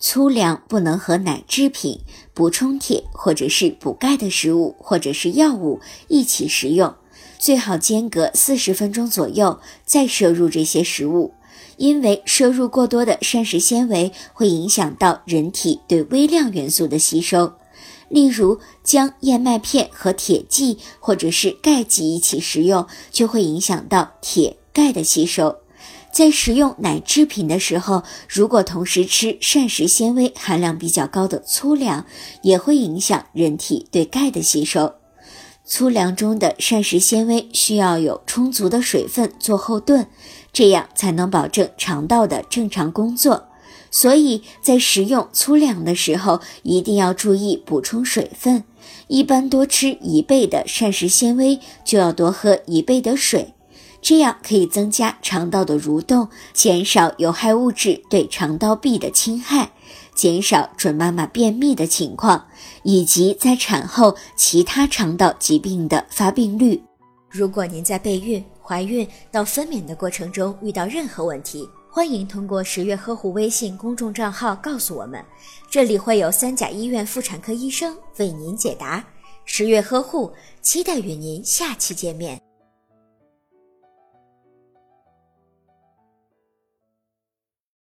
[0.00, 2.00] 粗粮不能和奶制品、
[2.32, 5.78] 补充铁或者是补钙的食物或者是药物
[6.08, 6.94] 一起食用，
[7.38, 11.34] 最好间隔四十分钟左右再摄入这些食物，
[11.76, 17.52] 因为摄入过多的膳食纤维会影响到人体对微量元素的吸收。
[18.08, 25.58] 例如，将燕麦片和铁剂或者是钙剂一起食用，就会影响到铁、钙的吸收。
[26.12, 32.04] 在食用奶制品的时候，如果同时吃膳食纤维含量比较高的粗粮，
[32.42, 34.94] 也会影响人体对钙的吸收。
[35.64, 40.08] 粗粮中的膳食纤维需要有充足的水分做后盾，
[40.52, 43.46] 这样才能保证肠道的正常工作。
[43.92, 48.64] 所以在食用粗粮的时候，一定要注意补充水分。
[49.06, 53.54] 一般多吃一倍的膳食纤维，就要多喝一倍的水，
[54.02, 59.70] 这样可以增加肠道的蠕动，减少有害物质对肠道壁的侵害，
[60.14, 62.46] 减少准妈妈便秘的情况，
[62.82, 66.82] 以及在产后其他肠道疾病的发病率。
[67.28, 75.24] 如果您在备孕、怀孕到分娩的过程中遇到任何问题，欢迎通过十月呵护微信公众账号告诉我们，
[75.70, 79.04] 这里会有三甲医院妇产科医生为您解答。
[79.44, 80.32] 十月呵护，
[80.62, 82.40] 期待与您下期见面。